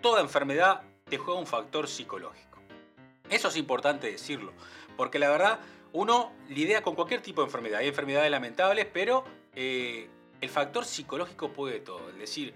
Toda 0.00 0.20
enfermedad 0.20 0.82
te 1.08 1.18
juega 1.18 1.40
un 1.40 1.46
factor 1.46 1.88
psicológico. 1.88 2.58
Eso 3.30 3.48
es 3.48 3.56
importante 3.56 4.10
decirlo, 4.10 4.52
porque 4.96 5.18
la 5.18 5.28
verdad 5.28 5.60
uno 5.92 6.32
lidia 6.48 6.82
con 6.82 6.94
cualquier 6.94 7.20
tipo 7.20 7.40
de 7.40 7.46
enfermedad. 7.46 7.80
Hay 7.80 7.88
enfermedades 7.88 8.30
lamentables, 8.30 8.86
pero 8.92 9.24
eh, 9.54 10.08
el 10.40 10.48
factor 10.48 10.84
psicológico 10.84 11.52
puede 11.52 11.80
todo. 11.80 12.10
Es 12.10 12.18
decir, 12.18 12.54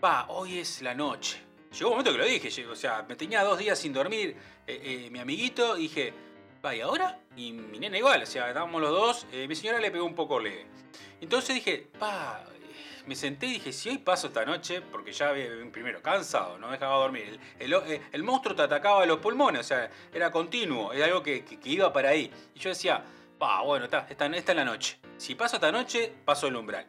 pa, 0.00 0.26
hoy 0.28 0.58
es 0.58 0.82
la 0.82 0.94
noche. 0.94 1.42
Llegó 1.72 1.90
un 1.90 1.94
momento 1.94 2.12
que 2.12 2.18
lo 2.18 2.24
dije, 2.24 2.66
o 2.66 2.76
sea, 2.76 3.04
me 3.08 3.16
tenía 3.16 3.42
dos 3.42 3.58
días 3.58 3.78
sin 3.78 3.92
dormir 3.92 4.36
eh, 4.66 5.06
eh, 5.06 5.10
mi 5.10 5.18
amiguito, 5.18 5.74
dije, 5.74 6.12
pa, 6.62 6.74
¿y 6.74 6.80
ahora? 6.80 7.18
Y 7.36 7.52
mi 7.52 7.78
nena 7.78 7.98
igual, 7.98 8.22
o 8.22 8.26
sea, 8.26 8.48
estábamos 8.48 8.80
los 8.80 8.90
dos, 8.90 9.26
mi 9.46 9.54
señora 9.54 9.78
le 9.78 9.90
pegó 9.90 10.06
un 10.06 10.14
poco 10.14 10.40
leve. 10.40 10.66
Entonces 11.20 11.54
dije, 11.54 11.88
pa, 11.98 12.44
me 13.06 13.14
senté 13.14 13.46
y 13.46 13.52
dije, 13.54 13.72
si 13.72 13.88
hoy 13.88 13.98
paso 13.98 14.26
esta 14.28 14.44
noche, 14.44 14.82
porque 14.82 15.12
ya 15.12 15.32
primero 15.72 16.02
cansado, 16.02 16.58
no 16.58 16.70
dejaba 16.70 16.96
dormir, 16.96 17.38
eh, 17.58 18.00
el, 18.12 18.22
monstruo 18.22 18.54
te 18.54 18.62
atacaba 18.62 19.06
los 19.06 19.18
pulmones, 19.18 19.60
o 19.60 19.64
sea, 19.64 19.90
era 20.12 20.30
continuo, 20.30 20.92
era 20.92 21.06
algo 21.06 21.22
que, 21.22 21.44
iba 21.64 21.92
para 21.92 22.10
ahí. 22.10 22.30
Y 22.54 22.58
yo 22.58 22.70
decía, 22.70 23.02
pa, 23.38 23.62
bueno, 23.62 23.84
está, 23.84 24.06
esta, 24.08 24.26
esta 24.26 24.52
es 24.52 24.56
la 24.56 24.64
noche. 24.64 24.98
Si 25.16 25.34
paso 25.34 25.56
esta 25.56 25.72
noche, 25.72 26.12
paso 26.24 26.48
el 26.48 26.56
umbral. 26.56 26.86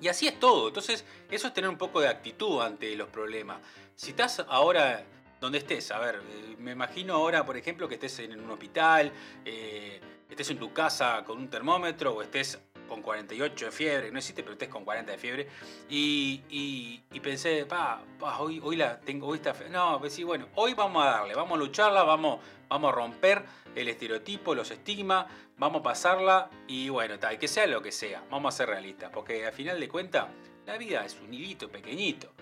Y 0.00 0.08
así 0.08 0.26
es 0.26 0.40
todo. 0.40 0.68
Entonces, 0.68 1.04
eso 1.30 1.48
es 1.48 1.54
tener 1.54 1.68
un 1.68 1.76
poco 1.76 2.00
de 2.00 2.08
actitud 2.08 2.62
ante 2.62 2.94
los 2.96 3.08
problemas. 3.08 3.58
Si 3.94 4.10
estás 4.10 4.44
ahora 4.48 5.04
donde 5.40 5.58
estés. 5.58 5.90
A 5.90 5.98
ver, 5.98 6.16
eh, 6.16 6.56
me 6.58 6.72
imagino 6.72 7.14
ahora, 7.14 7.44
por 7.44 7.56
ejemplo, 7.56 7.88
que 7.88 7.94
estés 7.94 8.18
en 8.20 8.38
un 8.38 8.50
hospital, 8.50 9.12
eh, 9.44 10.00
estés 10.28 10.50
en 10.50 10.58
tu 10.58 10.72
casa 10.72 11.24
con 11.26 11.38
un 11.38 11.48
termómetro 11.48 12.14
o 12.14 12.22
estés 12.22 12.58
con 12.90 13.02
48 13.02 13.66
de 13.66 13.70
fiebre, 13.70 14.10
no 14.10 14.18
existe, 14.18 14.42
pero 14.42 14.54
estés 14.54 14.68
con 14.68 14.84
40 14.84 15.12
de 15.12 15.18
fiebre. 15.18 15.48
Y, 15.88 17.00
pensé, 17.22 17.64
pa, 17.64 18.02
hoy, 18.38 18.60
hoy 18.62 18.76
la 18.76 19.00
tengo, 19.00 19.28
hoy 19.28 19.38
está 19.38 19.54
No, 19.70 19.98
pues 20.00 20.12
sí, 20.12 20.24
bueno, 20.24 20.48
hoy 20.56 20.74
vamos 20.74 21.06
a 21.06 21.10
darle, 21.10 21.34
vamos 21.34 21.56
a 21.56 21.58
lucharla, 21.58 22.02
vamos, 22.02 22.40
vamos 22.68 22.92
a 22.92 22.94
romper 22.94 23.44
el 23.74 23.88
estereotipo, 23.88 24.54
los 24.54 24.70
estigmas, 24.72 25.26
vamos 25.56 25.80
a 25.80 25.82
pasarla 25.84 26.50
y 26.66 26.88
bueno, 26.88 27.18
tal, 27.18 27.38
que 27.38 27.46
sea 27.46 27.66
lo 27.66 27.80
que 27.80 27.92
sea, 27.92 28.24
vamos 28.28 28.54
a 28.54 28.58
ser 28.58 28.68
realistas, 28.68 29.10
porque 29.10 29.46
al 29.46 29.52
final 29.52 29.78
de 29.78 29.88
cuentas, 29.88 30.26
la 30.66 30.76
vida 30.76 31.04
es 31.06 31.18
un 31.20 31.32
hilito 31.32 31.70
pequeñito. 31.70 32.32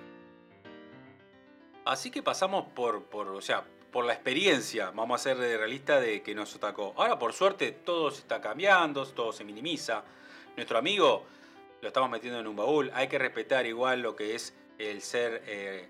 Así 1.85 2.11
que 2.11 2.23
pasamos 2.23 2.67
por, 2.75 3.05
por, 3.05 3.29
o 3.29 3.41
sea, 3.41 3.65
por 3.93 4.05
la 4.05 4.13
experiencia, 4.13 4.91
vamos 4.91 5.21
a 5.21 5.25
ser 5.25 5.39
realistas 5.39 6.01
de 6.01 6.23
que 6.23 6.35
nos 6.35 6.55
atacó. 6.55 6.95
Ahora, 6.97 7.19
por 7.19 7.33
suerte, 7.33 7.73
todo 7.73 8.11
se 8.11 8.21
está 8.21 8.41
cambiando, 8.41 9.07
todo 9.07 9.33
se 9.33 9.45
minimiza. 9.45 10.05
Nuestro 10.59 10.79
amigo 10.79 11.25
lo 11.81 11.87
estamos 11.87 12.11
metiendo 12.11 12.41
en 12.41 12.49
un 12.49 12.57
baúl. 12.57 12.91
Hay 12.93 13.07
que 13.07 13.17
respetar 13.17 13.65
igual 13.65 14.03
lo 14.03 14.17
que 14.17 14.35
es 14.35 14.53
el 14.77 15.03
ser 15.03 15.45
eh, 15.47 15.87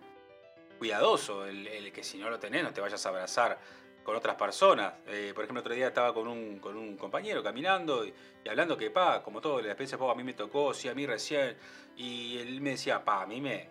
cuidadoso, 0.79 1.47
el, 1.47 1.91
que 1.91 2.05
si 2.05 2.19
no 2.19 2.29
lo 2.29 2.39
tenés 2.39 2.65
no 2.65 2.71
te 2.71 2.83
vayas 2.83 3.07
a 3.07 3.09
abrazar 3.09 3.59
con 4.05 4.15
otras 4.15 4.37
personas. 4.37 4.93
Eh, 5.07 5.33
por 5.35 5.45
ejemplo, 5.45 5.63
otro 5.63 5.73
día 5.73 5.89
estaba 5.89 6.13
con 6.13 6.29
un, 6.29 6.59
con 6.59 6.77
un 6.77 6.99
compañero 6.99 7.43
caminando 7.43 8.05
y, 8.05 8.13
hablando 8.47 8.77
que, 8.77 8.91
pa, 8.91 9.23
como 9.23 9.41
todo, 9.41 9.63
la 9.63 9.69
experiencia, 9.69 9.97
a 10.07 10.15
mí 10.15 10.23
me 10.23 10.35
tocó, 10.35 10.75
sí, 10.75 10.87
a 10.91 10.95
mí 10.95 11.07
recién. 11.07 11.57
Y 11.97 12.37
él 12.37 12.61
me 12.61 12.73
decía, 12.73 13.03
pa, 13.03 13.23
a 13.23 13.27
mí 13.27 13.41
me, 13.41 13.71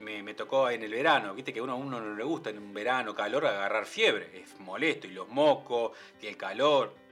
me, 0.00 0.32
tocó 0.32 0.70
en 0.70 0.82
el 0.82 0.90
verano, 0.90 1.34
viste 1.34 1.52
que 1.52 1.60
a 1.60 1.62
uno, 1.62 1.76
uno 1.76 2.00
no 2.00 2.14
le 2.14 2.24
gusta 2.24 2.48
en 2.48 2.56
un 2.56 2.72
verano 2.72 3.14
calor 3.14 3.44
agarrar 3.44 3.84
fiebre, 3.84 4.30
es 4.40 4.58
molesto, 4.60 5.06
y 5.08 5.10
los 5.10 5.28
mocos, 5.28 5.92
y 6.22 6.26
el 6.26 6.38
calor. 6.38 7.07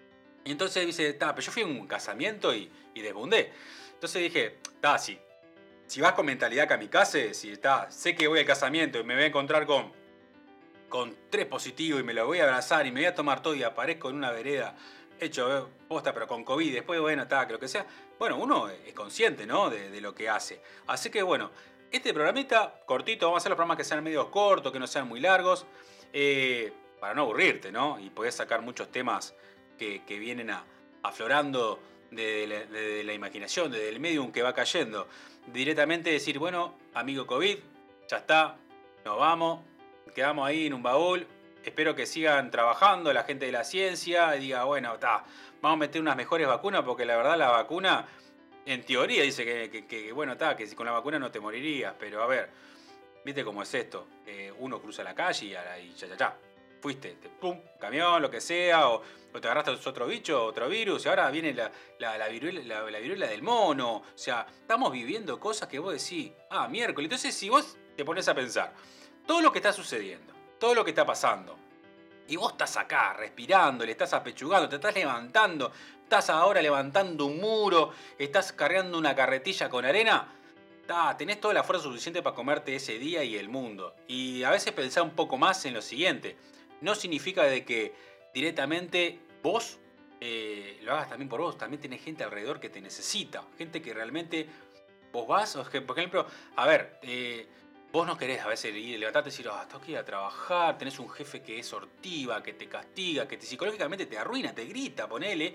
Y 0.46 0.52
entonces 0.52 0.86
dice, 0.86 1.12
ta, 1.12 1.34
pero 1.34 1.44
yo 1.44 1.52
fui 1.52 1.62
a 1.62 1.66
un 1.66 1.86
casamiento 1.86 2.54
y, 2.54 2.70
y 2.94 3.02
desbundé. 3.02 3.52
Entonces 3.92 4.22
dije, 4.22 4.58
ta, 4.80 4.96
si, 4.96 5.18
si 5.86 6.00
vas 6.00 6.12
con 6.12 6.24
mentalidad 6.24 6.68
kamikaze, 6.68 7.34
si 7.34 7.50
está, 7.50 7.90
sé 7.90 8.14
que 8.14 8.28
voy 8.28 8.38
al 8.38 8.46
casamiento 8.46 8.98
y 8.98 9.04
me 9.04 9.14
voy 9.14 9.24
a 9.24 9.26
encontrar 9.26 9.66
con, 9.66 9.92
con 10.88 11.14
tres 11.30 11.46
positivos 11.46 12.00
y 12.00 12.04
me 12.04 12.14
lo 12.14 12.26
voy 12.26 12.38
a 12.38 12.44
abrazar 12.44 12.86
y 12.86 12.92
me 12.92 13.00
voy 13.00 13.06
a 13.06 13.14
tomar 13.14 13.42
todo 13.42 13.54
y 13.54 13.62
aparezco 13.64 14.08
en 14.08 14.16
una 14.16 14.30
vereda 14.30 14.76
hecho 15.18 15.58
eh, 15.58 15.64
posta, 15.88 16.12
pero 16.12 16.26
con 16.26 16.44
COVID, 16.44 16.72
después, 16.72 17.00
bueno, 17.00 17.22
está, 17.22 17.46
que 17.46 17.52
lo 17.54 17.58
que 17.58 17.68
sea. 17.68 17.86
Bueno, 18.18 18.36
uno 18.38 18.68
es 18.68 18.92
consciente, 18.94 19.46
¿no? 19.46 19.70
De, 19.70 20.00
lo 20.00 20.14
que 20.14 20.28
hace. 20.28 20.60
Así 20.86 21.10
que, 21.10 21.22
bueno, 21.22 21.50
este 21.90 22.12
programita 22.12 22.80
cortito, 22.86 23.26
vamos 23.26 23.38
a 23.38 23.40
hacer 23.42 23.50
los 23.50 23.56
programas 23.56 23.78
que 23.78 23.84
sean 23.84 24.02
medios 24.02 24.28
cortos, 24.28 24.72
que 24.72 24.78
no 24.78 24.86
sean 24.86 25.08
muy 25.08 25.20
largos, 25.20 25.66
eh, 26.12 26.72
para 27.00 27.14
no 27.14 27.22
aburrirte, 27.22 27.72
¿no? 27.72 27.98
Y 27.98 28.10
poder 28.10 28.32
sacar 28.32 28.62
muchos 28.62 28.90
temas 28.90 29.34
que, 29.76 30.18
vienen 30.18 30.50
aflorando 31.02 31.80
de, 32.10 33.02
la, 33.04 33.12
imaginación, 33.12 33.70
desde 33.70 33.88
el 33.88 34.00
medium 34.00 34.32
que 34.32 34.42
va 34.42 34.54
cayendo. 34.54 35.08
Directamente 35.46 36.10
decir, 36.10 36.38
bueno, 36.38 36.74
amigo 36.94 37.26
COVID, 37.26 37.58
ya 38.08 38.16
está, 38.18 38.56
nos 39.04 39.18
vamos, 39.18 39.60
quedamos 40.14 40.46
ahí 40.46 40.66
en 40.66 40.74
un 40.74 40.82
baúl. 40.82 41.26
Espero 41.64 41.94
que 41.94 42.06
sigan 42.06 42.50
trabajando 42.50 43.12
la 43.12 43.24
gente 43.24 43.46
de 43.46 43.52
la 43.52 43.64
ciencia 43.64 44.36
y 44.36 44.40
diga, 44.40 44.64
bueno, 44.64 44.94
está, 44.94 45.24
vamos 45.60 45.76
a 45.76 45.80
meter 45.80 46.00
unas 46.00 46.16
mejores 46.16 46.46
vacunas 46.46 46.82
porque 46.82 47.04
la 47.04 47.16
verdad 47.16 47.36
la 47.36 47.50
vacuna 47.50 48.06
en 48.64 48.84
teoría 48.84 49.22
dice 49.22 49.44
que, 49.70 50.12
bueno, 50.12 50.32
está, 50.32 50.56
que 50.56 50.72
con 50.74 50.86
la 50.86 50.92
vacuna 50.92 51.18
no 51.18 51.30
te 51.30 51.40
morirías, 51.40 51.94
pero 51.98 52.22
a 52.22 52.26
ver, 52.26 52.50
¿viste 53.24 53.44
cómo 53.44 53.62
es 53.62 53.74
esto? 53.74 54.08
Uno 54.58 54.80
cruza 54.80 55.02
la 55.02 55.14
calle 55.14 55.46
y, 55.46 55.50
ya, 55.50 56.06
ya, 56.06 56.16
ya. 56.16 56.36
Fuiste, 56.80 57.16
te, 57.20 57.28
pum, 57.28 57.60
camión, 57.78 58.20
lo 58.22 58.30
que 58.30 58.40
sea, 58.40 58.88
o, 58.88 59.02
te 59.32 59.48
agarraste 59.48 59.88
otro 59.88 60.06
bicho, 60.06 60.44
otro 60.44 60.68
virus, 60.68 61.04
y 61.04 61.08
ahora 61.08 61.30
viene 61.30 61.52
la, 61.52 61.70
la, 61.98 62.28
viruela, 62.28 63.26
del 63.26 63.42
mono. 63.42 63.96
O 63.96 64.04
sea, 64.14 64.46
estamos 64.48 64.92
viviendo 64.92 65.38
cosas 65.38 65.68
que 65.68 65.78
vos 65.78 65.92
decís, 65.92 66.32
ah, 66.50 66.68
miércoles. 66.68 67.06
Entonces, 67.06 67.34
si 67.34 67.48
vos 67.48 67.76
te 67.96 68.04
pones 68.04 68.28
a 68.28 68.34
pensar, 68.34 68.72
todo 69.26 69.40
lo 69.40 69.52
que 69.52 69.58
está 69.58 69.72
sucediendo, 69.72 70.32
todo 70.58 70.74
lo 70.74 70.84
que 70.84 70.90
está 70.90 71.04
pasando, 71.04 71.56
y 72.28 72.36
vos 72.36 72.52
estás 72.52 72.76
acá, 72.76 73.12
respirando, 73.14 73.84
le 73.84 73.92
estás 73.92 74.12
apechugando, 74.12 74.68
te 74.68 74.76
estás 74.76 74.94
levantando, 74.94 75.70
estás 76.02 76.30
ahora 76.30 76.60
levantando 76.60 77.26
un 77.26 77.40
muro, 77.40 77.92
estás 78.18 78.52
cargando 78.52 78.98
una 78.98 79.14
carretilla 79.14 79.68
con 79.68 79.84
arena. 79.84 80.32
tenés 81.18 81.40
toda 81.40 81.54
la 81.54 81.62
fuerza 81.62 81.84
suficiente 81.84 82.22
para 82.22 82.34
comerte 82.34 82.74
ese 82.74 82.98
día 82.98 83.22
y 83.22 83.36
el 83.36 83.48
mundo. 83.48 83.94
Y 84.08 84.42
a 84.42 84.50
veces 84.50 84.72
pensar 84.72 85.02
un 85.04 85.10
poco 85.10 85.36
más 85.36 85.64
en 85.66 85.74
lo 85.74 85.82
siguiente. 85.82 86.36
No 86.86 86.94
significa 86.94 87.42
de 87.42 87.64
que 87.64 87.92
directamente 88.32 89.18
vos 89.42 89.78
eh, 90.20 90.78
lo 90.82 90.92
hagas 90.92 91.08
también 91.08 91.28
por 91.28 91.40
vos. 91.40 91.58
También 91.58 91.80
tenés 91.80 92.00
gente 92.00 92.24
alrededor 92.24 92.60
que 92.60 92.70
te 92.70 92.80
necesita. 92.80 93.44
Gente 93.58 93.82
que 93.82 93.92
realmente 93.92 94.46
vos 95.12 95.26
vas. 95.26 95.56
Por 95.56 95.98
ejemplo, 95.98 96.26
a 96.54 96.66
ver, 96.66 96.98
eh, 97.02 97.46
Vos 97.92 98.06
no 98.06 98.18
querés 98.18 98.42
a 98.42 98.48
veces 98.48 98.74
levantarte 98.74 99.30
y 99.30 99.32
decir, 99.32 99.48
ah, 99.50 99.64
tengo 99.66 99.80
que 99.80 99.92
ir 99.92 99.96
a 99.96 100.04
trabajar, 100.04 100.76
tenés 100.76 100.98
un 100.98 101.08
jefe 101.08 101.40
que 101.40 101.58
es 101.60 101.66
sortiva, 101.66 102.42
que 102.42 102.52
te 102.52 102.68
castiga, 102.68 103.26
que 103.26 103.38
te, 103.38 103.46
psicológicamente 103.46 104.04
te 104.04 104.18
arruina, 104.18 104.54
te 104.54 104.66
grita, 104.66 105.08
ponele. 105.08 105.54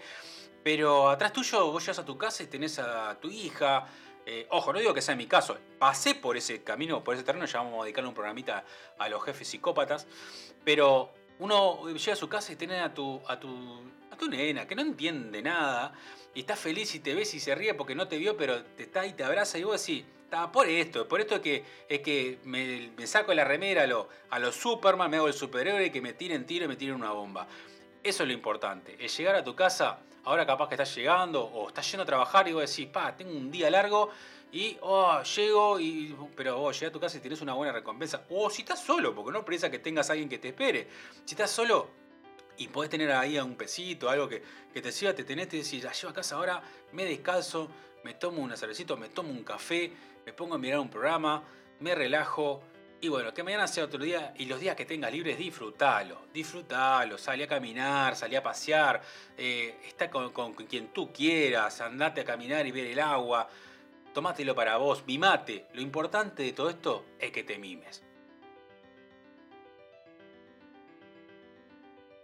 Pero 0.64 1.10
atrás 1.10 1.34
tuyo 1.34 1.72
vos 1.72 1.84
llegas 1.84 2.00
a 2.00 2.06
tu 2.06 2.18
casa 2.18 2.42
y 2.42 2.48
tenés 2.48 2.80
a 2.80 3.16
tu 3.20 3.30
hija. 3.30 3.86
Eh, 4.26 4.48
ojo, 4.50 4.74
no 4.74 4.80
digo 4.80 4.94
que 4.94 5.02
sea 5.02 5.16
mi 5.16 5.28
caso, 5.28 5.58
pasé 5.78 6.16
por 6.16 6.36
ese 6.36 6.64
camino, 6.64 7.04
por 7.04 7.14
ese 7.14 7.24
terreno, 7.24 7.46
ya 7.46 7.60
vamos 7.60 7.82
a 7.82 7.84
dedicarle 7.84 8.08
un 8.08 8.16
programita 8.16 8.64
a 8.98 9.10
los 9.10 9.24
jefes 9.24 9.48
psicópatas. 9.48 10.08
Pero 10.64 11.14
uno 11.42 11.88
llega 11.88 12.14
a 12.14 12.16
su 12.16 12.30
casa 12.30 12.54
y 12.54 12.56
tenés 12.56 12.82
a 12.82 12.94
tu, 12.94 13.20
a 13.28 13.40
tu, 13.40 13.82
a 14.12 14.16
tu 14.16 14.28
nena 14.28 14.68
que 14.68 14.76
no 14.76 14.84
entiende 14.84 15.42
nada 15.42 15.92
y 16.36 16.42
está 16.42 16.56
feliz 16.56 16.94
y 16.94 17.00
te 17.00 17.16
ves 17.16 17.34
y 17.34 17.40
se 17.40 17.56
ríe 17.56 17.74
porque 17.74 17.96
no 17.96 18.08
te 18.08 18.18
vio, 18.18 18.38
pero 18.38 18.64
te 18.64 18.84
está 18.84 19.08
y 19.08 19.14
te 19.14 19.24
abraza 19.24 19.58
y 19.58 19.64
vos 19.64 19.86
decís, 19.86 20.06
por 20.54 20.68
esto, 20.68 21.08
por 21.08 21.20
esto 21.20 21.36
es 21.36 21.42
que, 21.42 21.66
es 21.90 22.00
que 22.02 22.40
me, 22.44 23.08
saco 23.08 23.34
la 23.34 23.44
remera 23.44 23.88
a 24.30 24.40
los 24.40 24.56
Superman, 24.56 25.10
me 25.10 25.18
hago 25.18 25.28
el 25.28 25.34
superhéroe 25.34 25.88
y 25.88 25.90
que 25.90 26.00
me 26.00 26.14
tiren 26.14 26.46
tiro 26.46 26.66
y 26.66 26.68
me 26.68 26.76
tiren 26.76 26.96
una 26.96 27.12
bomba. 27.12 27.48
Eso 28.04 28.24
es 28.24 28.28
lo 28.28 28.34
importante, 28.34 28.96
es 29.00 29.18
llegar 29.18 29.36
a 29.36 29.44
tu 29.44 29.56
casa, 29.56 30.00
ahora 30.24 30.46
capaz 30.46 30.70
que 30.70 30.76
estás 30.76 30.96
llegando 30.96 31.44
o 31.44 31.68
estás 31.70 31.90
yendo 31.90 32.04
a 32.04 32.06
trabajar 32.06 32.48
y 32.48 32.54
vos 32.54 32.70
decís, 32.70 32.88
pa, 32.88 33.18
tengo 33.18 33.32
un 33.32 33.50
día 33.50 33.70
largo 33.72 34.10
y 34.52 34.78
oh, 34.82 35.22
llego, 35.24 35.80
y, 35.80 36.16
pero 36.36 36.58
vos 36.58 36.82
oh, 36.82 36.86
a 36.86 36.92
tu 36.92 37.00
casa 37.00 37.18
y 37.18 37.22
tienes 37.22 37.42
una 37.42 37.54
buena 37.54 37.72
recompensa. 37.72 38.26
O 38.30 38.50
si 38.50 38.64
estás 38.64 38.84
solo, 38.84 39.16
porque 39.16 39.32
no 39.32 39.46
precisa 39.46 39.72
que 39.72 39.80
tengas 39.80 40.10
alguien 40.10 40.28
que 40.28 40.40
te 40.40 40.50
espere. 40.50 40.88
Si 41.26 41.36
estás 41.36 41.52
solo, 41.52 42.02
y 42.58 42.68
podés 42.68 42.90
tener 42.90 43.12
ahí 43.12 43.40
un 43.40 43.56
pesito, 43.56 44.10
algo 44.10 44.28
que, 44.28 44.44
te 44.74 44.92
sirva, 44.92 45.14
te 45.14 45.24
tenés, 45.24 45.50
te 45.50 45.58
decís, 45.58 45.84
la 45.84 45.92
llevo 45.94 46.10
a 46.10 46.14
casa 46.14 46.36
ahora, 46.36 46.62
me 46.92 47.06
descalzo, 47.06 47.70
me 48.04 48.14
tomo 48.14 48.42
una 48.42 48.58
cervecita, 48.58 48.96
me 48.96 49.10
tomo 49.10 49.32
un 49.32 49.44
café, 49.44 49.92
me 50.26 50.34
pongo 50.34 50.56
a 50.56 50.58
mirar 50.58 50.80
un 50.80 50.90
programa, 50.90 51.44
me 51.80 51.96
relajo. 51.96 52.62
Y 53.00 53.08
bueno, 53.08 53.34
que 53.34 53.42
mañana 53.42 53.68
sea 53.68 53.86
otro 53.86 54.04
día 54.04 54.34
y 54.38 54.46
los 54.46 54.60
días 54.60 54.76
que 54.76 54.86
tengas 54.86 55.12
libres, 55.12 55.38
disfrutalo, 55.38 56.28
disfrutalo, 56.32 57.18
salí 57.18 57.42
a 57.42 57.48
caminar, 57.48 58.16
salí 58.16 58.36
a 58.36 58.44
pasear, 58.44 59.02
eh, 59.36 59.80
está 59.88 60.12
con, 60.12 60.54
quien 60.54 60.90
tú 60.94 61.12
quieras, 61.12 61.82
andate 61.82 62.22
a 62.22 62.26
caminar 62.26 62.68
y 62.68 62.72
ver 62.72 62.86
el 62.86 63.00
agua, 63.00 63.50
tomátelo 64.14 64.56
para 64.56 64.78
vos, 64.78 65.06
mimate. 65.06 65.68
Lo 65.74 65.82
importante 65.82 66.44
de 66.44 66.54
todo 66.54 66.70
esto 66.70 67.06
es 67.20 67.32
que 67.32 67.44
te 67.44 67.58
mimes. 67.58 68.04